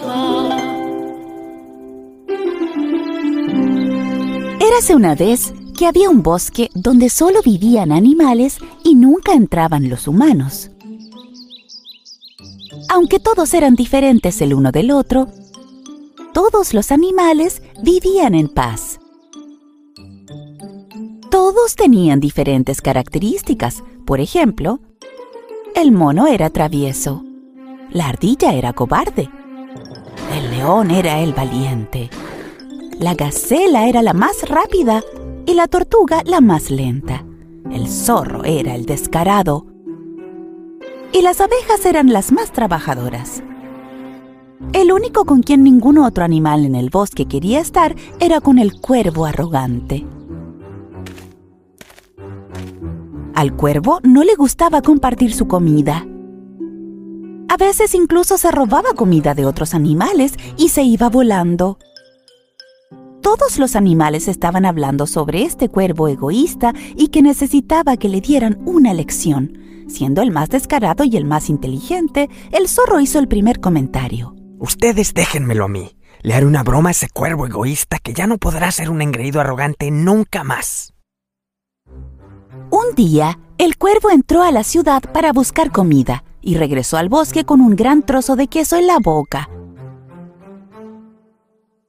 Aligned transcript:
gustaba. 0.00 0.58
Érase 4.60 4.94
una 4.94 5.14
vez 5.14 5.52
que 5.76 5.86
había 5.86 6.08
un 6.08 6.22
bosque 6.22 6.70
donde 6.74 7.10
solo 7.10 7.40
vivían 7.42 7.92
animales 7.92 8.58
y 8.84 8.94
nunca 8.94 9.34
entraban 9.34 9.88
los 9.88 10.06
humanos. 10.06 10.70
Aunque 12.88 13.18
todos 13.18 13.54
eran 13.54 13.74
diferentes 13.74 14.40
el 14.40 14.54
uno 14.54 14.70
del 14.70 14.90
otro, 14.90 15.28
todos 16.32 16.74
los 16.74 16.92
animales 16.92 17.62
vivían 17.82 18.34
en 18.34 18.48
paz. 18.48 18.98
Todos 21.30 21.74
tenían 21.74 22.20
diferentes 22.20 22.82
características. 22.82 23.82
Por 24.04 24.20
ejemplo, 24.20 24.80
el 25.74 25.92
mono 25.92 26.26
era 26.26 26.50
travieso, 26.50 27.24
la 27.90 28.08
ardilla 28.08 28.52
era 28.52 28.72
cobarde, 28.72 29.30
león 30.62 30.92
era 30.92 31.18
el 31.18 31.32
valiente, 31.32 32.08
la 33.00 33.14
gacela 33.14 33.88
era 33.88 34.00
la 34.00 34.12
más 34.12 34.48
rápida 34.48 35.02
y 35.44 35.54
la 35.54 35.66
tortuga 35.66 36.22
la 36.24 36.40
más 36.40 36.70
lenta. 36.70 37.24
El 37.72 37.88
zorro 37.88 38.44
era 38.44 38.76
el 38.76 38.86
descarado 38.86 39.66
y 41.12 41.20
las 41.22 41.40
abejas 41.40 41.84
eran 41.84 42.12
las 42.12 42.30
más 42.30 42.52
trabajadoras. 42.52 43.42
El 44.72 44.92
único 44.92 45.24
con 45.24 45.42
quien 45.42 45.64
ningún 45.64 45.98
otro 45.98 46.22
animal 46.22 46.64
en 46.64 46.76
el 46.76 46.90
bosque 46.90 47.26
quería 47.26 47.58
estar 47.58 47.96
era 48.20 48.40
con 48.40 48.60
el 48.60 48.80
cuervo 48.80 49.26
arrogante. 49.26 50.06
Al 53.34 53.56
cuervo 53.56 53.98
no 54.04 54.22
le 54.22 54.36
gustaba 54.36 54.80
compartir 54.80 55.34
su 55.34 55.48
comida. 55.48 56.06
A 57.52 57.58
veces 57.58 57.94
incluso 57.94 58.38
se 58.38 58.50
robaba 58.50 58.94
comida 58.94 59.34
de 59.34 59.44
otros 59.44 59.74
animales 59.74 60.32
y 60.56 60.70
se 60.70 60.84
iba 60.84 61.10
volando. 61.10 61.78
Todos 63.20 63.58
los 63.58 63.76
animales 63.76 64.26
estaban 64.26 64.64
hablando 64.64 65.06
sobre 65.06 65.42
este 65.42 65.68
cuervo 65.68 66.08
egoísta 66.08 66.72
y 66.96 67.08
que 67.08 67.20
necesitaba 67.20 67.98
que 67.98 68.08
le 68.08 68.22
dieran 68.22 68.58
una 68.64 68.94
lección. 68.94 69.58
Siendo 69.86 70.22
el 70.22 70.30
más 70.30 70.48
descarado 70.48 71.04
y 71.04 71.14
el 71.18 71.26
más 71.26 71.50
inteligente, 71.50 72.30
el 72.52 72.68
zorro 72.68 73.00
hizo 73.00 73.18
el 73.18 73.28
primer 73.28 73.60
comentario. 73.60 74.34
Ustedes 74.58 75.12
déjenmelo 75.12 75.66
a 75.66 75.68
mí. 75.68 75.94
Le 76.22 76.32
haré 76.32 76.46
una 76.46 76.62
broma 76.62 76.88
a 76.88 76.92
ese 76.92 77.10
cuervo 77.10 77.46
egoísta 77.46 77.98
que 77.98 78.14
ya 78.14 78.26
no 78.26 78.38
podrá 78.38 78.72
ser 78.72 78.88
un 78.88 79.02
engreído 79.02 79.42
arrogante 79.42 79.90
nunca 79.90 80.42
más. 80.42 80.94
Un 82.70 82.94
día, 82.96 83.38
el 83.58 83.76
cuervo 83.76 84.08
entró 84.08 84.42
a 84.42 84.52
la 84.52 84.64
ciudad 84.64 85.02
para 85.12 85.34
buscar 85.34 85.70
comida 85.70 86.24
y 86.42 86.56
regresó 86.56 86.96
al 86.98 87.08
bosque 87.08 87.44
con 87.44 87.60
un 87.60 87.76
gran 87.76 88.02
trozo 88.02 88.36
de 88.36 88.48
queso 88.48 88.76
en 88.76 88.86
la 88.86 88.98
boca. 88.98 89.48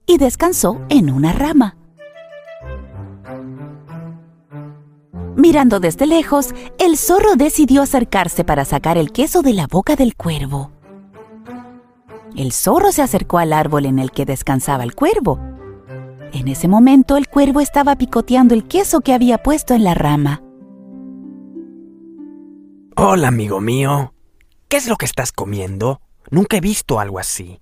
Y 0.05 0.17
descansó 0.17 0.79
en 0.89 1.09
una 1.09 1.33
rama. 1.33 1.75
Mirando 5.35 5.79
desde 5.79 6.05
lejos, 6.05 6.53
el 6.77 6.97
zorro 6.97 7.35
decidió 7.35 7.81
acercarse 7.81 8.43
para 8.43 8.65
sacar 8.65 8.97
el 8.97 9.11
queso 9.11 9.41
de 9.41 9.53
la 9.53 9.67
boca 9.67 9.95
del 9.95 10.15
cuervo. 10.15 10.71
El 12.35 12.51
zorro 12.51 12.91
se 12.91 13.01
acercó 13.01 13.39
al 13.39 13.53
árbol 13.53 13.85
en 13.85 13.99
el 13.99 14.11
que 14.11 14.25
descansaba 14.25 14.83
el 14.83 14.93
cuervo. 14.95 15.39
En 16.31 16.47
ese 16.47 16.67
momento 16.67 17.17
el 17.17 17.27
cuervo 17.27 17.59
estaba 17.59 17.95
picoteando 17.95 18.53
el 18.55 18.67
queso 18.67 19.01
que 19.01 19.13
había 19.13 19.37
puesto 19.37 19.73
en 19.73 19.83
la 19.83 19.93
rama. 19.93 20.41
Hola, 22.95 23.27
amigo 23.27 23.59
mío. 23.59 24.12
¿Qué 24.73 24.77
es 24.77 24.87
lo 24.87 24.95
que 24.95 25.05
estás 25.05 25.31
comiendo? 25.31 26.01
Nunca 26.31 26.57
he 26.57 26.59
visto 26.59 26.99
algo 26.99 27.19
así. 27.19 27.61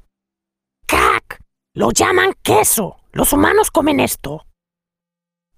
¡Cac! 0.85 1.41
Lo 1.73 1.91
llaman 1.91 2.33
queso. 2.41 3.01
Los 3.11 3.33
humanos 3.33 3.69
comen 3.69 3.99
esto. 3.99 4.45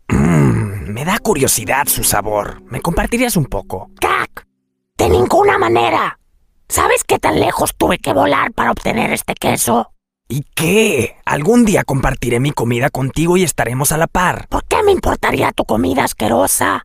Mmm, 0.07 0.89
me 0.91 1.05
da 1.05 1.19
curiosidad 1.19 1.85
su 1.85 2.03
sabor. 2.03 2.63
¿Me 2.63 2.81
compartirías 2.81 3.37
un 3.37 3.45
poco? 3.45 3.91
¡Cac! 4.01 4.47
De 4.97 5.09
ninguna 5.09 5.59
manera. 5.59 6.17
¿Sabes 6.69 7.03
qué 7.03 7.19
tan 7.19 7.39
lejos 7.39 7.75
tuve 7.77 7.99
que 7.99 8.13
volar 8.13 8.51
para 8.53 8.71
obtener 8.71 9.13
este 9.13 9.35
queso? 9.35 9.93
¿Y 10.27 10.47
qué? 10.55 11.17
Algún 11.23 11.65
día 11.65 11.83
compartiré 11.83 12.39
mi 12.39 12.49
comida 12.49 12.89
contigo 12.89 13.37
y 13.37 13.43
estaremos 13.43 13.91
a 13.91 13.99
la 13.99 14.07
par. 14.07 14.47
¿Por 14.47 14.65
qué 14.65 14.81
me 14.81 14.91
importaría 14.91 15.51
tu 15.51 15.65
comida 15.65 16.03
asquerosa? 16.03 16.83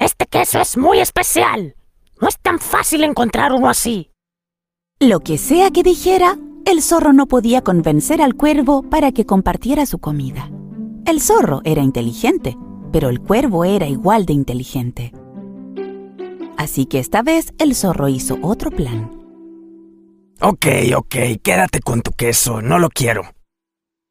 Este 0.00 0.26
queso 0.26 0.60
es 0.60 0.76
muy 0.76 0.98
especial. 0.98 1.76
No 2.20 2.28
es 2.28 2.38
tan 2.38 2.58
fácil 2.58 3.04
encontrar 3.04 3.52
uno 3.52 3.68
así. 3.68 4.10
Lo 5.00 5.20
que 5.20 5.38
sea 5.38 5.70
que 5.70 5.82
dijera, 5.82 6.36
el 6.66 6.82
zorro 6.82 7.12
no 7.12 7.26
podía 7.26 7.62
convencer 7.62 8.20
al 8.20 8.34
cuervo 8.34 8.82
para 8.82 9.12
que 9.12 9.24
compartiera 9.24 9.86
su 9.86 9.98
comida. 9.98 10.50
El 11.06 11.22
zorro 11.22 11.62
era 11.64 11.82
inteligente, 11.82 12.56
pero 12.92 13.08
el 13.08 13.20
cuervo 13.20 13.64
era 13.64 13.86
igual 13.86 14.26
de 14.26 14.34
inteligente. 14.34 15.12
Así 16.58 16.84
que 16.84 16.98
esta 16.98 17.22
vez 17.22 17.54
el 17.58 17.74
zorro 17.74 18.08
hizo 18.08 18.38
otro 18.42 18.70
plan. 18.70 19.10
Ok, 20.42 20.66
ok, 20.94 21.16
quédate 21.42 21.80
con 21.80 22.02
tu 22.02 22.12
queso, 22.12 22.60
no 22.60 22.78
lo 22.78 22.90
quiero. 22.90 23.22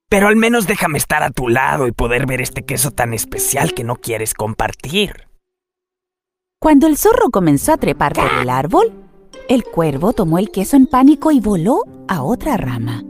Pero 0.10 0.28
al 0.28 0.36
menos 0.36 0.66
déjame 0.66 0.98
estar 0.98 1.22
a 1.22 1.30
tu 1.30 1.48
lado 1.48 1.86
y 1.86 1.92
poder 1.92 2.26
ver 2.26 2.42
este 2.42 2.66
queso 2.66 2.90
tan 2.90 3.14
especial 3.14 3.76
que 3.76 3.84
no 3.84 3.96
quieres 3.96 4.34
compartir. 4.34 5.29
Cuando 6.62 6.88
el 6.88 6.98
zorro 6.98 7.30
comenzó 7.32 7.72
a 7.72 7.78
trepar 7.78 8.12
por 8.12 8.30
el 8.42 8.50
árbol, 8.50 8.92
el 9.48 9.64
cuervo 9.64 10.12
tomó 10.12 10.40
el 10.40 10.52
queso 10.52 10.76
en 10.76 10.88
pánico 10.88 11.32
y 11.32 11.40
voló 11.40 11.86
a 12.10 12.22
otra 12.22 12.58
rama. 12.58 13.06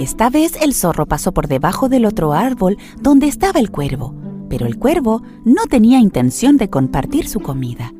Esta 0.00 0.30
vez 0.30 0.60
el 0.60 0.74
zorro 0.74 1.06
pasó 1.06 1.30
por 1.30 1.46
debajo 1.46 1.88
del 1.88 2.06
otro 2.06 2.32
árbol 2.32 2.76
donde 3.00 3.28
estaba 3.28 3.60
el 3.60 3.70
cuervo, 3.70 4.16
pero 4.48 4.66
el 4.66 4.80
cuervo 4.80 5.22
no 5.44 5.66
tenía 5.66 6.00
intención 6.00 6.56
de 6.56 6.68
compartir 6.68 7.28
su 7.28 7.38
comida. 7.38 7.92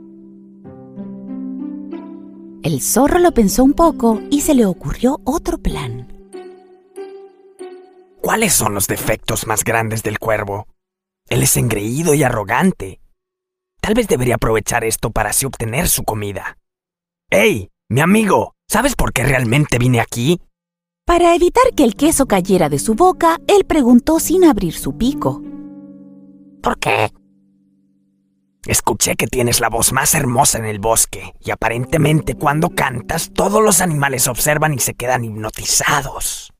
El 2.64 2.80
zorro 2.80 3.20
lo 3.20 3.30
pensó 3.30 3.62
un 3.62 3.74
poco 3.74 4.20
y 4.30 4.40
se 4.40 4.56
le 4.56 4.66
ocurrió 4.66 5.20
otro 5.22 5.58
plan. 5.58 6.08
¿Cuáles 8.20 8.52
son 8.52 8.74
los 8.74 8.88
defectos 8.88 9.46
más 9.46 9.62
grandes 9.62 10.02
del 10.02 10.18
cuervo? 10.18 10.66
Él 11.30 11.44
es 11.44 11.56
engreído 11.56 12.12
y 12.12 12.24
arrogante. 12.24 13.00
Tal 13.80 13.94
vez 13.94 14.08
debería 14.08 14.34
aprovechar 14.34 14.84
esto 14.84 15.10
para 15.10 15.30
así 15.30 15.46
obtener 15.46 15.88
su 15.88 16.02
comida. 16.02 16.58
¡Ey, 17.30 17.70
mi 17.88 18.00
amigo! 18.00 18.54
¿Sabes 18.68 18.94
por 18.96 19.12
qué 19.12 19.22
realmente 19.22 19.78
vine 19.78 20.00
aquí? 20.00 20.40
Para 21.06 21.34
evitar 21.34 21.72
que 21.76 21.84
el 21.84 21.96
queso 21.96 22.26
cayera 22.26 22.68
de 22.68 22.78
su 22.78 22.94
boca, 22.94 23.38
él 23.46 23.64
preguntó 23.64 24.20
sin 24.20 24.44
abrir 24.44 24.74
su 24.74 24.96
pico. 24.98 25.42
¿Por 26.62 26.78
qué? 26.78 27.12
Escuché 28.66 29.16
que 29.16 29.26
tienes 29.26 29.60
la 29.60 29.70
voz 29.70 29.92
más 29.92 30.14
hermosa 30.14 30.58
en 30.58 30.66
el 30.66 30.80
bosque 30.80 31.32
y 31.40 31.50
aparentemente 31.50 32.34
cuando 32.34 32.70
cantas 32.70 33.30
todos 33.32 33.62
los 33.62 33.80
animales 33.80 34.28
observan 34.28 34.74
y 34.74 34.80
se 34.80 34.94
quedan 34.94 35.24
hipnotizados. 35.24 36.52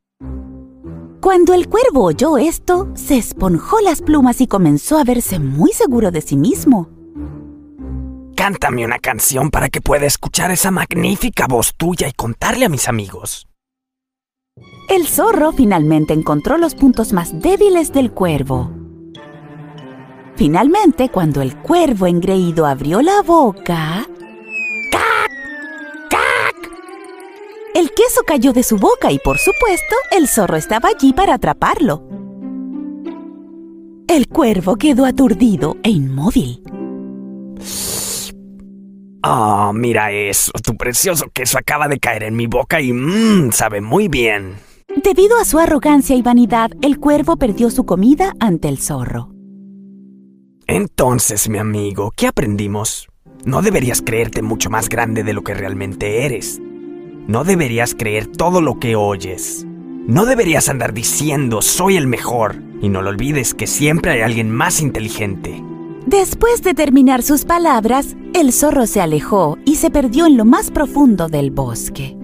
Cuando 1.21 1.53
el 1.53 1.69
cuervo 1.69 2.05
oyó 2.05 2.39
esto, 2.39 2.91
se 2.95 3.19
esponjó 3.19 3.81
las 3.81 4.01
plumas 4.01 4.41
y 4.41 4.47
comenzó 4.47 4.97
a 4.97 5.05
verse 5.05 5.39
muy 5.39 5.71
seguro 5.73 6.11
de 6.11 6.23
sí 6.23 6.39
mismo. 6.39 6.89
Cántame 8.35 8.87
una 8.87 8.99
canción 8.99 9.51
para 9.51 9.69
que 9.69 9.83
pueda 9.83 10.07
escuchar 10.07 10.51
esa 10.51 10.71
magnífica 10.71 11.47
voz 11.47 11.75
tuya 11.77 12.09
y 12.09 12.13
contarle 12.13 12.65
a 12.65 12.71
mis 12.71 12.89
amigos. 12.89 13.47
El 14.89 15.07
zorro 15.07 15.53
finalmente 15.53 16.15
encontró 16.15 16.57
los 16.57 16.75
puntos 16.75 17.13
más 17.13 17.39
débiles 17.39 17.93
del 17.93 18.13
cuervo. 18.13 18.71
Finalmente, 20.37 21.11
cuando 21.11 21.43
el 21.43 21.55
cuervo 21.59 22.07
engreído 22.07 22.65
abrió 22.65 23.03
la 23.03 23.21
boca... 23.21 24.09
El 27.75 27.91
queso 27.91 28.23
cayó 28.27 28.53
de 28.53 28.63
su 28.63 28.77
boca 28.77 29.13
y, 29.13 29.19
por 29.19 29.39
supuesto, 29.39 29.95
el 30.11 30.27
zorro 30.27 30.57
estaba 30.57 30.89
allí 30.89 31.13
para 31.13 31.35
atraparlo. 31.35 32.03
El 34.09 34.27
cuervo 34.27 34.75
quedó 34.75 35.07
aturdido 35.07 35.77
e 35.85 35.91
inmóvil. 35.91 36.63
Oh, 39.23 39.73
mira 39.73 40.11
eso. 40.11 40.51
Tu 40.65 40.77
precioso 40.77 41.27
queso 41.33 41.59
acaba 41.59 41.87
de 41.87 42.01
caer 42.01 42.25
en 42.25 42.35
mi 42.35 42.49
boca 42.49 42.81
y 42.81 42.93
mmm, 42.93 43.53
sabe 43.53 43.81
muy 43.81 44.09
bien. 44.09 44.57
Debido 45.05 45.39
a 45.39 45.45
su 45.45 45.61
arrogancia 45.61 46.17
y 46.17 46.23
vanidad, 46.23 46.73
el 46.83 46.99
cuervo 46.99 47.37
perdió 47.37 47.71
su 47.71 47.85
comida 47.87 48.35
ante 48.41 48.69
el 48.69 48.79
zorro. 48.79 49.31
Entonces, 50.67 51.49
mi 51.49 51.59
amigo, 51.59 52.13
¿qué 52.17 52.27
aprendimos? 52.27 53.09
No 53.45 53.63
deberías 53.63 54.03
creerte 54.03 54.43
mucho 54.43 54.71
más 54.71 54.89
grande 54.89 55.23
de 55.23 55.35
lo 55.35 55.43
que 55.43 55.55
realmente 55.55 56.25
eres. 56.25 56.61
No 57.31 57.45
deberías 57.45 57.95
creer 57.95 58.27
todo 58.27 58.61
lo 58.61 58.81
que 58.81 58.97
oyes. 58.97 59.65
No 59.65 60.25
deberías 60.27 60.69
andar 60.69 60.93
diciendo 60.93 61.63
soy 61.63 61.97
el 61.97 62.09
mejor. 62.09 62.61
Y 62.83 62.89
no 62.89 63.03
lo 63.03 63.11
olvides 63.11 63.55
que 63.55 63.69
siempre 63.69 64.11
hay 64.11 64.23
alguien 64.23 64.51
más 64.51 64.81
inteligente. 64.81 65.63
Después 66.07 66.61
de 66.65 66.75
terminar 66.75 67.23
sus 67.23 67.45
palabras, 67.45 68.17
el 68.35 68.53
zorro 68.53 68.85
se 68.89 69.01
alejó 69.01 69.59
y 69.65 69.77
se 69.77 69.91
perdió 69.91 70.27
en 70.27 70.37
lo 70.37 70.45
más 70.45 70.73
profundo 70.73 71.29
del 71.29 71.53
bosque. 71.53 72.17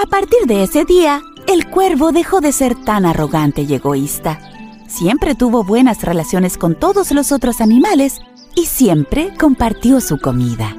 A 0.00 0.06
partir 0.08 0.46
de 0.46 0.62
ese 0.62 0.84
día, 0.84 1.22
el 1.48 1.68
cuervo 1.68 2.12
dejó 2.12 2.40
de 2.40 2.52
ser 2.52 2.76
tan 2.76 3.04
arrogante 3.04 3.62
y 3.62 3.74
egoísta. 3.74 4.38
Siempre 4.86 5.34
tuvo 5.34 5.64
buenas 5.64 6.04
relaciones 6.04 6.56
con 6.56 6.76
todos 6.76 7.10
los 7.10 7.32
otros 7.32 7.60
animales 7.60 8.20
y 8.58 8.66
siempre 8.66 9.32
compartió 9.38 10.00
su 10.00 10.18
comida. 10.18 10.74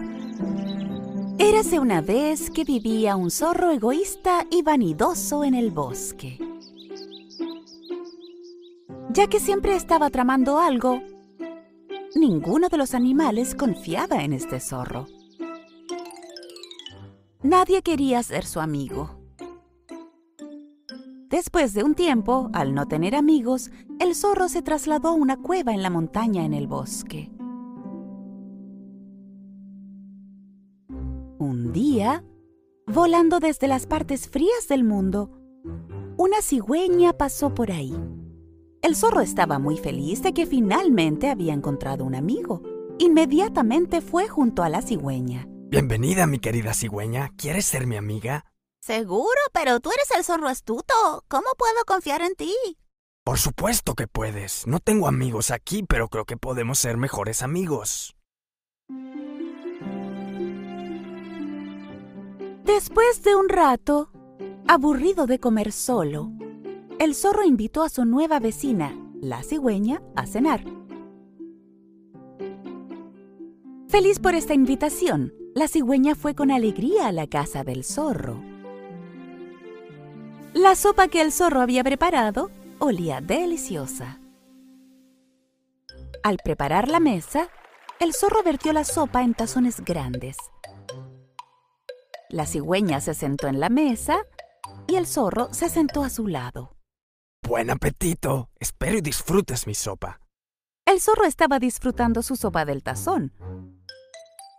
Érase 1.37 1.79
una 1.79 2.01
vez 2.01 2.51
que 2.51 2.65
vivía 2.65 3.15
un 3.15 3.31
zorro 3.31 3.71
egoísta 3.71 4.45
y 4.51 4.63
vanidoso 4.63 5.45
en 5.45 5.53
el 5.53 5.71
bosque. 5.71 6.37
Ya 9.11 9.27
que 9.27 9.39
siempre 9.39 9.77
estaba 9.77 10.09
tramando 10.09 10.59
algo, 10.59 11.01
ninguno 12.15 12.67
de 12.67 12.75
los 12.75 12.93
animales 12.93 13.55
confiaba 13.55 14.25
en 14.25 14.33
este 14.33 14.59
zorro. 14.59 15.07
Nadie 17.41 17.81
quería 17.81 18.21
ser 18.23 18.45
su 18.45 18.59
amigo. 18.59 19.21
Después 21.29 21.73
de 21.73 21.83
un 21.85 21.95
tiempo, 21.95 22.49
al 22.51 22.73
no 22.73 22.89
tener 22.89 23.15
amigos, 23.15 23.71
el 24.01 24.15
zorro 24.15 24.49
se 24.49 24.61
trasladó 24.61 25.09
a 25.09 25.13
una 25.13 25.37
cueva 25.37 25.73
en 25.73 25.81
la 25.81 25.89
montaña 25.89 26.43
en 26.43 26.53
el 26.53 26.67
bosque. 26.67 27.31
Un 31.69 31.73
día, 31.73 32.23
volando 32.87 33.39
desde 33.39 33.67
las 33.67 33.85
partes 33.85 34.27
frías 34.27 34.67
del 34.67 34.83
mundo, 34.83 35.29
una 36.17 36.41
cigüeña 36.41 37.13
pasó 37.13 37.53
por 37.53 37.71
ahí. 37.71 37.95
El 38.81 38.95
zorro 38.95 39.21
estaba 39.21 39.59
muy 39.59 39.77
feliz 39.77 40.23
de 40.23 40.33
que 40.33 40.47
finalmente 40.47 41.29
había 41.29 41.53
encontrado 41.53 42.05
un 42.05 42.15
amigo. 42.15 42.63
Inmediatamente 42.97 44.01
fue 44.01 44.27
junto 44.27 44.63
a 44.63 44.69
la 44.69 44.81
cigüeña. 44.81 45.45
Bienvenida, 45.47 46.25
mi 46.25 46.39
querida 46.39 46.73
cigüeña. 46.73 47.29
¿Quieres 47.37 47.67
ser 47.67 47.85
mi 47.85 47.97
amiga? 47.97 48.45
Seguro, 48.81 49.39
pero 49.53 49.79
tú 49.79 49.91
eres 49.91 50.09
el 50.17 50.23
zorro 50.23 50.47
astuto. 50.47 51.23
¿Cómo 51.27 51.49
puedo 51.55 51.85
confiar 51.85 52.23
en 52.23 52.33
ti? 52.33 52.55
Por 53.23 53.37
supuesto 53.37 53.93
que 53.93 54.07
puedes. 54.07 54.65
No 54.65 54.79
tengo 54.79 55.07
amigos 55.07 55.51
aquí, 55.51 55.83
pero 55.87 56.07
creo 56.07 56.25
que 56.25 56.35
podemos 56.35 56.79
ser 56.79 56.97
mejores 56.97 57.43
amigos. 57.43 58.15
Después 62.69 63.23
de 63.23 63.35
un 63.35 63.49
rato, 63.49 64.11
aburrido 64.67 65.25
de 65.25 65.39
comer 65.39 65.71
solo, 65.71 66.31
el 66.99 67.15
zorro 67.15 67.43
invitó 67.43 67.81
a 67.81 67.89
su 67.89 68.05
nueva 68.05 68.39
vecina, 68.39 68.95
la 69.19 69.41
cigüeña, 69.41 70.03
a 70.15 70.27
cenar. 70.27 70.63
Feliz 73.87 74.19
por 74.19 74.35
esta 74.35 74.53
invitación, 74.53 75.33
la 75.55 75.67
cigüeña 75.67 76.13
fue 76.13 76.35
con 76.35 76.51
alegría 76.51 77.07
a 77.07 77.11
la 77.11 77.25
casa 77.25 77.63
del 77.63 77.83
zorro. 77.83 78.39
La 80.53 80.75
sopa 80.75 81.07
que 81.07 81.21
el 81.21 81.31
zorro 81.31 81.61
había 81.61 81.83
preparado 81.83 82.51
olía 82.77 83.19
deliciosa. 83.19 84.21
Al 86.21 86.37
preparar 86.43 86.87
la 86.87 86.99
mesa, 86.99 87.49
el 87.99 88.13
zorro 88.13 88.43
vertió 88.43 88.73
la 88.73 88.83
sopa 88.83 89.23
en 89.23 89.33
tazones 89.33 89.83
grandes. 89.83 90.37
La 92.31 92.45
cigüeña 92.45 93.01
se 93.01 93.15
sentó 93.15 93.47
en 93.47 93.59
la 93.59 93.69
mesa 93.69 94.19
y 94.87 94.97
el 94.97 95.07
zorro 95.07 95.51
se 95.51 95.67
sentó 95.67 96.03
a 96.03 96.11
su 96.11 96.27
lado. 96.27 96.75
Buen 97.41 97.71
apetito. 97.71 98.51
Espero 98.59 98.99
y 98.99 99.01
disfrutes 99.01 99.65
mi 99.65 99.73
sopa. 99.73 100.21
El 100.85 101.01
zorro 101.01 101.25
estaba 101.25 101.57
disfrutando 101.57 102.21
su 102.21 102.35
sopa 102.35 102.65
del 102.65 102.83
tazón. 102.83 103.33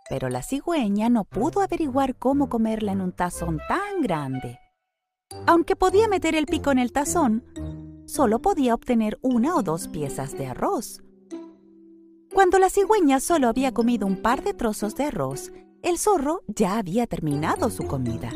Pero 0.09 0.27
la 0.27 0.43
cigüeña 0.43 1.07
no 1.07 1.23
pudo 1.23 1.61
averiguar 1.61 2.17
cómo 2.17 2.49
comerla 2.49 2.91
en 2.91 2.99
un 2.99 3.13
tazón 3.13 3.61
tan 3.69 4.01
grande. 4.01 4.59
Aunque 5.47 5.77
podía 5.77 6.09
meter 6.09 6.35
el 6.35 6.47
pico 6.47 6.71
en 6.71 6.79
el 6.79 6.91
tazón, 6.91 8.03
solo 8.05 8.41
podía 8.41 8.73
obtener 8.73 9.17
una 9.21 9.55
o 9.55 9.63
dos 9.63 9.87
piezas 9.87 10.37
de 10.37 10.47
arroz. 10.47 11.01
Cuando 12.33 12.59
la 12.59 12.69
cigüeña 12.69 13.21
solo 13.21 13.47
había 13.47 13.73
comido 13.73 14.05
un 14.05 14.21
par 14.21 14.43
de 14.43 14.53
trozos 14.53 14.95
de 14.95 15.05
arroz, 15.05 15.53
el 15.83 15.97
zorro 15.97 16.43
ya 16.47 16.77
había 16.77 17.07
terminado 17.07 17.69
su 17.69 17.87
comida. 17.87 18.31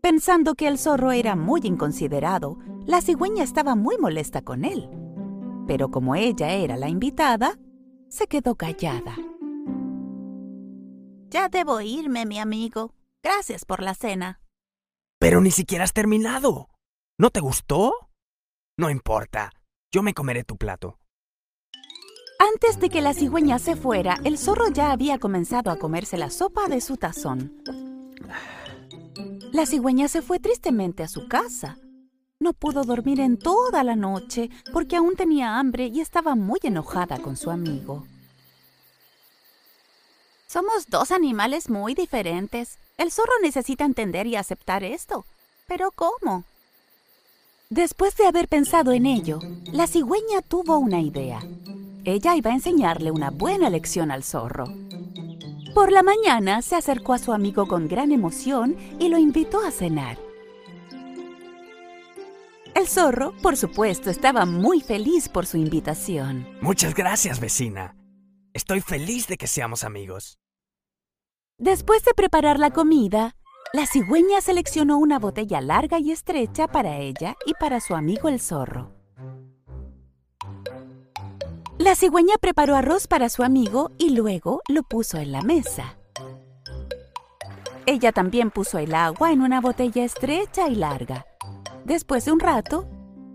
Pensando 0.00 0.54
que 0.54 0.68
el 0.68 0.78
zorro 0.78 1.12
era 1.12 1.34
muy 1.34 1.62
inconsiderado, 1.64 2.58
la 2.86 3.00
cigüeña 3.00 3.42
estaba 3.42 3.74
muy 3.74 3.98
molesta 3.98 4.42
con 4.42 4.64
él. 4.64 4.88
Pero 5.66 5.90
como 5.90 6.14
ella 6.14 6.52
era 6.52 6.76
la 6.76 6.88
invitada, 6.88 7.58
se 8.08 8.28
quedó 8.28 8.54
callada. 8.54 9.16
Ya 11.28 11.48
debo 11.48 11.80
irme, 11.80 12.24
mi 12.24 12.38
amigo. 12.38 12.94
Gracias 13.22 13.64
por 13.64 13.82
la 13.82 13.94
cena. 13.94 14.40
Pero 15.18 15.40
ni 15.40 15.50
siquiera 15.50 15.82
has 15.82 15.92
terminado. 15.92 16.68
¿No 17.18 17.30
te 17.30 17.40
gustó? 17.40 17.92
No 18.78 18.90
importa. 18.90 19.50
Yo 19.92 20.02
me 20.02 20.14
comeré 20.14 20.44
tu 20.44 20.56
plato. 20.56 20.98
Antes 22.38 22.78
de 22.80 22.90
que 22.90 23.00
la 23.00 23.14
cigüeña 23.14 23.58
se 23.58 23.76
fuera, 23.76 24.18
el 24.24 24.36
zorro 24.36 24.68
ya 24.68 24.92
había 24.92 25.18
comenzado 25.18 25.70
a 25.70 25.78
comerse 25.78 26.18
la 26.18 26.30
sopa 26.30 26.68
de 26.68 26.80
su 26.80 26.96
tazón. 26.96 27.62
La 29.52 29.64
cigüeña 29.64 30.08
se 30.08 30.20
fue 30.20 30.38
tristemente 30.38 31.02
a 31.02 31.08
su 31.08 31.28
casa. 31.28 31.78
No 32.38 32.52
pudo 32.52 32.84
dormir 32.84 33.20
en 33.20 33.38
toda 33.38 33.82
la 33.82 33.96
noche 33.96 34.50
porque 34.72 34.96
aún 34.96 35.16
tenía 35.16 35.58
hambre 35.58 35.86
y 35.86 36.00
estaba 36.00 36.34
muy 36.34 36.58
enojada 36.62 37.18
con 37.18 37.36
su 37.36 37.50
amigo. 37.50 38.06
Somos 40.46 40.88
dos 40.88 41.10
animales 41.12 41.70
muy 41.70 41.94
diferentes. 41.94 42.78
El 42.98 43.10
zorro 43.10 43.32
necesita 43.42 43.84
entender 43.84 44.26
y 44.26 44.36
aceptar 44.36 44.84
esto. 44.84 45.24
¿Pero 45.66 45.90
cómo? 45.90 46.44
Después 47.70 48.16
de 48.16 48.26
haber 48.26 48.46
pensado 48.46 48.92
en 48.92 49.06
ello, 49.06 49.40
la 49.72 49.86
cigüeña 49.86 50.42
tuvo 50.42 50.78
una 50.78 51.00
idea. 51.00 51.40
Ella 52.06 52.36
iba 52.36 52.52
a 52.52 52.54
enseñarle 52.54 53.10
una 53.10 53.30
buena 53.30 53.68
lección 53.68 54.12
al 54.12 54.22
zorro. 54.22 54.66
Por 55.74 55.90
la 55.90 56.04
mañana 56.04 56.62
se 56.62 56.76
acercó 56.76 57.14
a 57.14 57.18
su 57.18 57.32
amigo 57.32 57.66
con 57.66 57.88
gran 57.88 58.12
emoción 58.12 58.76
y 59.00 59.08
lo 59.08 59.18
invitó 59.18 59.58
a 59.66 59.72
cenar. 59.72 60.16
El 62.76 62.86
zorro, 62.86 63.34
por 63.42 63.56
supuesto, 63.56 64.08
estaba 64.08 64.46
muy 64.46 64.80
feliz 64.80 65.28
por 65.28 65.46
su 65.46 65.56
invitación. 65.56 66.46
Muchas 66.60 66.94
gracias, 66.94 67.40
vecina. 67.40 67.96
Estoy 68.52 68.82
feliz 68.82 69.26
de 69.26 69.36
que 69.36 69.48
seamos 69.48 69.82
amigos. 69.82 70.38
Después 71.58 72.04
de 72.04 72.14
preparar 72.14 72.60
la 72.60 72.70
comida, 72.70 73.34
la 73.72 73.84
cigüeña 73.84 74.40
seleccionó 74.40 74.98
una 74.98 75.18
botella 75.18 75.60
larga 75.60 75.98
y 75.98 76.12
estrecha 76.12 76.68
para 76.68 76.98
ella 76.98 77.34
y 77.46 77.54
para 77.54 77.80
su 77.80 77.96
amigo 77.96 78.28
el 78.28 78.38
zorro. 78.40 78.94
La 81.86 81.94
cigüeña 81.94 82.34
preparó 82.40 82.74
arroz 82.74 83.06
para 83.06 83.28
su 83.28 83.44
amigo 83.44 83.92
y 83.96 84.10
luego 84.10 84.60
lo 84.66 84.82
puso 84.82 85.18
en 85.18 85.30
la 85.30 85.40
mesa. 85.42 85.96
Ella 87.86 88.10
también 88.10 88.50
puso 88.50 88.78
el 88.78 88.92
agua 88.92 89.30
en 89.30 89.40
una 89.40 89.60
botella 89.60 90.02
estrecha 90.02 90.66
y 90.66 90.74
larga. 90.74 91.26
Después 91.84 92.24
de 92.24 92.32
un 92.32 92.40
rato, 92.40 92.88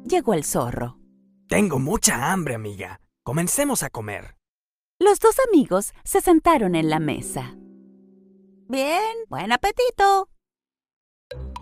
llegó 0.03 0.33
el 0.33 0.43
zorro. 0.43 0.97
Tengo 1.47 1.79
mucha 1.79 2.33
hambre, 2.33 2.55
amiga. 2.55 2.99
Comencemos 3.23 3.83
a 3.83 3.89
comer. 3.89 4.35
Los 4.99 5.21
dos 5.21 5.37
amigos 5.47 5.93
se 6.03 6.19
sentaron 6.19 6.75
en 6.75 6.89
la 6.89 6.99
mesa. 6.99 7.55
Bien, 8.67 9.15
buen 9.29 9.53
apetito. 9.53 10.27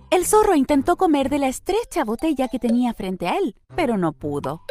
El 0.10 0.26
zorro 0.26 0.56
intentó 0.56 0.98
comer 0.98 1.30
de 1.30 1.38
la 1.38 1.50
estrecha 1.50 2.04
botella 2.04 2.48
que 2.48 2.58
tenía 2.58 2.96
frente 2.96 3.28
a 3.28 3.38
él, 3.38 3.56
pero 3.76 3.96
no 3.96 4.12
pudo. 4.12 4.64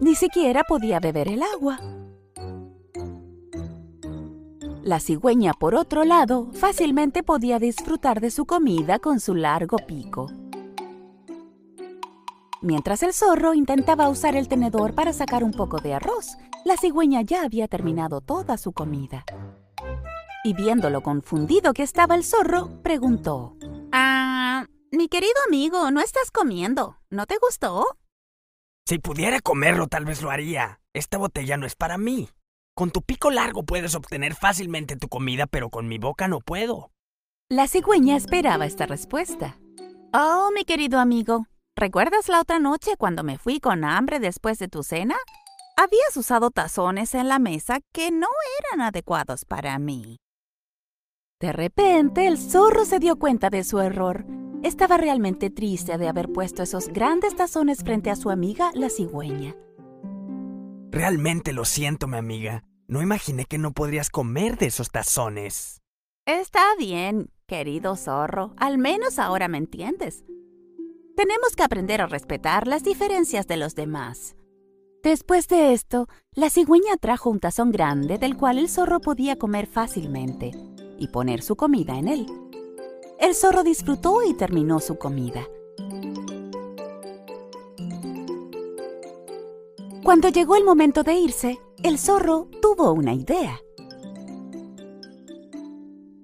Ni 0.00 0.14
siquiera 0.14 0.62
podía 0.64 1.00
beber 1.00 1.28
el 1.28 1.42
agua. 1.42 1.80
La 4.82 5.00
cigüeña, 5.00 5.52
por 5.52 5.74
otro 5.74 6.04
lado, 6.04 6.48
fácilmente 6.52 7.22
podía 7.22 7.58
disfrutar 7.58 8.20
de 8.20 8.30
su 8.30 8.46
comida 8.46 8.98
con 8.98 9.20
su 9.20 9.34
largo 9.34 9.76
pico. 9.78 10.30
Mientras 12.62 13.02
el 13.02 13.12
zorro 13.12 13.54
intentaba 13.54 14.08
usar 14.08 14.34
el 14.34 14.48
tenedor 14.48 14.94
para 14.94 15.12
sacar 15.12 15.44
un 15.44 15.52
poco 15.52 15.78
de 15.78 15.94
arroz, 15.94 16.38
la 16.64 16.76
cigüeña 16.76 17.22
ya 17.22 17.42
había 17.42 17.68
terminado 17.68 18.20
toda 18.20 18.56
su 18.56 18.72
comida. 18.72 19.24
Y 20.42 20.54
viendo 20.54 20.90
lo 20.90 21.02
confundido 21.02 21.72
que 21.72 21.82
estaba 21.82 22.14
el 22.14 22.24
zorro, 22.24 22.82
preguntó, 22.82 23.56
Ah, 23.92 24.66
mi 24.90 25.08
querido 25.08 25.34
amigo, 25.46 25.90
no 25.90 26.00
estás 26.00 26.30
comiendo. 26.30 26.96
¿No 27.10 27.26
te 27.26 27.36
gustó? 27.40 27.84
Si 28.88 28.98
pudiera 28.98 29.40
comerlo, 29.40 29.86
tal 29.86 30.06
vez 30.06 30.22
lo 30.22 30.30
haría. 30.30 30.80
Esta 30.94 31.18
botella 31.18 31.58
no 31.58 31.66
es 31.66 31.76
para 31.76 31.98
mí. 31.98 32.30
Con 32.74 32.90
tu 32.90 33.02
pico 33.02 33.30
largo 33.30 33.62
puedes 33.62 33.94
obtener 33.94 34.34
fácilmente 34.34 34.96
tu 34.96 35.08
comida, 35.08 35.46
pero 35.46 35.68
con 35.68 35.88
mi 35.88 35.98
boca 35.98 36.26
no 36.26 36.40
puedo. 36.40 36.90
La 37.50 37.68
cigüeña 37.68 38.16
esperaba 38.16 38.64
esta 38.64 38.86
respuesta. 38.86 39.58
Oh, 40.14 40.48
mi 40.54 40.64
querido 40.64 41.00
amigo, 41.00 41.44
¿recuerdas 41.76 42.30
la 42.30 42.40
otra 42.40 42.60
noche 42.60 42.92
cuando 42.96 43.24
me 43.24 43.36
fui 43.36 43.60
con 43.60 43.84
hambre 43.84 44.20
después 44.20 44.58
de 44.58 44.68
tu 44.68 44.82
cena? 44.82 45.16
Habías 45.76 46.16
usado 46.16 46.50
tazones 46.50 47.14
en 47.14 47.28
la 47.28 47.38
mesa 47.38 47.80
que 47.92 48.10
no 48.10 48.28
eran 48.60 48.80
adecuados 48.80 49.44
para 49.44 49.78
mí. 49.78 50.16
De 51.42 51.52
repente, 51.52 52.26
el 52.26 52.38
zorro 52.38 52.86
se 52.86 53.00
dio 53.00 53.16
cuenta 53.18 53.50
de 53.50 53.64
su 53.64 53.80
error. 53.80 54.24
Estaba 54.62 54.96
realmente 54.96 55.50
triste 55.50 55.98
de 55.98 56.08
haber 56.08 56.30
puesto 56.32 56.64
esos 56.64 56.88
grandes 56.88 57.36
tazones 57.36 57.84
frente 57.84 58.10
a 58.10 58.16
su 58.16 58.28
amiga, 58.30 58.72
la 58.74 58.90
cigüeña. 58.90 59.54
Realmente 60.90 61.52
lo 61.52 61.64
siento, 61.64 62.08
mi 62.08 62.16
amiga. 62.16 62.64
No 62.88 63.00
imaginé 63.00 63.44
que 63.44 63.58
no 63.58 63.72
podrías 63.72 64.10
comer 64.10 64.58
de 64.58 64.66
esos 64.66 64.90
tazones. 64.90 65.80
Está 66.26 66.62
bien, 66.76 67.30
querido 67.46 67.94
zorro. 67.94 68.54
Al 68.56 68.78
menos 68.78 69.18
ahora 69.18 69.46
me 69.46 69.58
entiendes. 69.58 70.24
Tenemos 71.16 71.54
que 71.56 71.62
aprender 71.62 72.00
a 72.00 72.06
respetar 72.06 72.66
las 72.66 72.82
diferencias 72.82 73.46
de 73.46 73.58
los 73.58 73.74
demás. 73.74 74.34
Después 75.04 75.46
de 75.46 75.72
esto, 75.72 76.08
la 76.32 76.50
cigüeña 76.50 76.96
trajo 76.96 77.30
un 77.30 77.38
tazón 77.38 77.70
grande 77.70 78.18
del 78.18 78.36
cual 78.36 78.58
el 78.58 78.68
zorro 78.68 79.00
podía 79.00 79.36
comer 79.36 79.66
fácilmente 79.66 80.50
y 80.98 81.08
poner 81.08 81.42
su 81.42 81.54
comida 81.54 81.96
en 81.96 82.08
él. 82.08 82.47
El 83.18 83.34
zorro 83.34 83.64
disfrutó 83.64 84.22
y 84.22 84.34
terminó 84.34 84.78
su 84.78 84.96
comida. 84.96 85.44
Cuando 90.04 90.28
llegó 90.28 90.56
el 90.56 90.64
momento 90.64 91.02
de 91.02 91.14
irse, 91.14 91.58
el 91.82 91.98
zorro 91.98 92.48
tuvo 92.62 92.92
una 92.92 93.12
idea. 93.12 93.60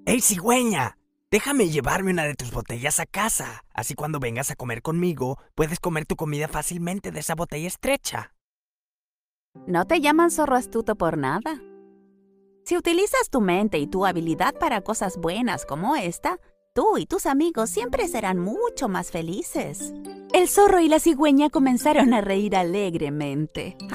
¡Ey, 0.05 0.21
cigüeña! 0.21 0.97
Déjame 1.29 1.69
llevarme 1.69 2.11
una 2.11 2.23
de 2.23 2.35
tus 2.35 2.51
botellas 2.51 2.99
a 3.01 3.05
casa. 3.05 3.65
Así 3.73 3.93
cuando 3.93 4.19
vengas 4.19 4.49
a 4.51 4.55
comer 4.55 4.81
conmigo, 4.81 5.37
puedes 5.53 5.79
comer 5.79 6.05
tu 6.05 6.15
comida 6.15 6.47
fácilmente 6.47 7.11
de 7.11 7.19
esa 7.19 7.35
botella 7.35 7.67
estrecha. 7.67 8.33
No 9.67 9.85
te 9.85 9.99
llaman 9.99 10.31
zorro 10.31 10.55
astuto 10.55 10.95
por 10.95 11.17
nada. 11.17 11.61
Si 12.63 12.77
utilizas 12.77 13.29
tu 13.29 13.41
mente 13.41 13.79
y 13.79 13.87
tu 13.87 14.05
habilidad 14.05 14.55
para 14.57 14.81
cosas 14.81 15.17
buenas 15.17 15.65
como 15.65 15.95
esta, 15.95 16.39
tú 16.75 16.97
y 16.97 17.05
tus 17.05 17.25
amigos 17.25 17.69
siempre 17.69 18.07
serán 18.09 18.37
mucho 18.37 18.89
más 18.89 19.09
felices. 19.09 19.93
El 20.33 20.49
zorro 20.49 20.81
y 20.81 20.89
la 20.89 20.99
cigüeña 20.99 21.49
comenzaron 21.49 22.13
a 22.13 22.19
reír 22.19 22.55
alegremente. 22.57 23.77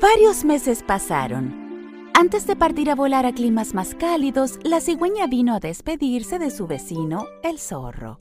Varios 0.00 0.44
meses 0.44 0.82
pasaron. 0.82 1.58
Antes 2.12 2.46
de 2.46 2.56
partir 2.56 2.90
a 2.90 2.94
volar 2.94 3.24
a 3.24 3.32
climas 3.32 3.72
más 3.72 3.94
cálidos, 3.94 4.58
la 4.62 4.82
cigüeña 4.82 5.26
vino 5.26 5.54
a 5.54 5.60
despedirse 5.60 6.38
de 6.38 6.50
su 6.50 6.66
vecino, 6.66 7.24
el 7.42 7.58
zorro. 7.58 8.18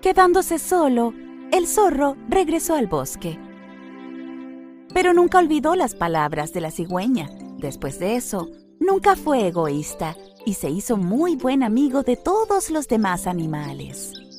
Quedándose 0.00 0.58
solo, 0.58 1.14
el 1.52 1.66
zorro 1.66 2.16
regresó 2.28 2.74
al 2.74 2.86
bosque. 2.86 3.38
Pero 4.94 5.12
nunca 5.12 5.38
olvidó 5.38 5.74
las 5.74 5.94
palabras 5.94 6.52
de 6.52 6.60
la 6.60 6.70
cigüeña. 6.70 7.30
Después 7.58 7.98
de 7.98 8.16
eso, 8.16 8.48
nunca 8.78 9.16
fue 9.16 9.46
egoísta 9.46 10.16
y 10.46 10.54
se 10.54 10.70
hizo 10.70 10.96
muy 10.96 11.36
buen 11.36 11.62
amigo 11.62 12.02
de 12.02 12.16
todos 12.16 12.70
los 12.70 12.88
demás 12.88 13.26
animales. 13.26 14.19